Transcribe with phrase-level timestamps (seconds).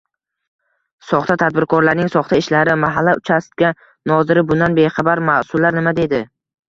[1.09, 3.71] Soxta tadbirkorning soxta ishlari: mahalla uchastka
[4.13, 6.23] noziri bundan bexabar, mas’ullar nima deydi?